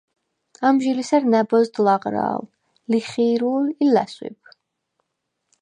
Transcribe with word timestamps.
ამჟი 0.67 0.91
ლი 0.97 1.03
სერ 1.09 1.23
ნა̈ბოზდ 1.31 1.73
ლაღრა̄ლ, 1.85 2.41
ლიხი̄რულ 2.89 3.65
ი 3.83 3.85
ლასვიბ. 3.93 4.39